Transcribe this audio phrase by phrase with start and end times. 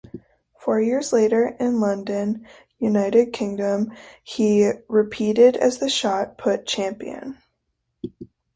[0.57, 2.47] Four years later, in London,
[2.79, 3.91] United Kingdom,
[4.23, 7.37] he repeated as the shot put champion.